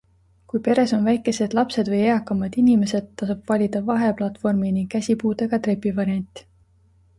[0.51, 6.47] Kui peres on väikesed lapsed või eakamad inimesed, tasub valida vaheplatvormi ning käsipuudega trepivariant.